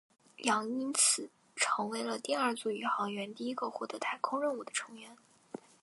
[0.45, 5.15] 杨因此成为了第二组宇航员第一个获得太空任务的成员。